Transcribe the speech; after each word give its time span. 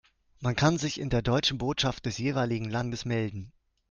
Man 0.39 0.55
kann 0.55 0.79
sich 0.79 0.99
in 0.99 1.11
der 1.11 1.21
deutschen 1.21 1.59
Botschaft 1.59 2.07
des 2.07 2.17
jeweiligen 2.17 2.71
Landes 2.71 3.05
melden. 3.05 3.53